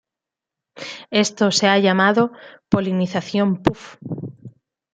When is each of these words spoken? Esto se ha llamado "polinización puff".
Esto 1.11 1.51
se 1.51 1.67
ha 1.67 1.77
llamado 1.77 2.31
"polinización 2.69 3.61
puff". 3.61 3.97